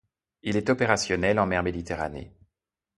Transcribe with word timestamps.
Il 0.41 0.57
est 0.57 0.71
opérationnel 0.71 1.39
en 1.39 1.45
mer 1.45 1.61
Méditerranée. 1.61 2.33